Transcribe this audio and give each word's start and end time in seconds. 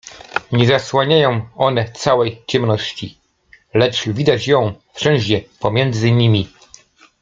Nie 0.51 0.67
zasłaniają 0.67 1.47
one 1.55 1.91
całej 1.91 2.41
ciemności, 2.47 3.17
lecz 3.73 4.07
widać 4.09 4.47
ją 4.47 4.73
wszędzie 4.93 5.41
pomiędzy 5.59 6.11
nimi. 6.11 6.49